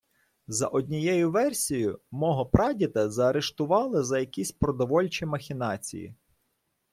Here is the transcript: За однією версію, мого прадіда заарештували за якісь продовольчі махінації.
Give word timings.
За 0.47 0.67
однією 0.67 1.31
версію, 1.31 1.99
мого 2.11 2.45
прадіда 2.45 3.09
заарештували 3.09 4.03
за 4.03 4.19
якісь 4.19 4.51
продовольчі 4.51 5.25
махінації. 5.25 6.15